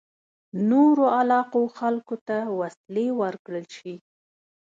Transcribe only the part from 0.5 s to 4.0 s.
نورو علاقو خلکو ته وسلې ورکړل شي.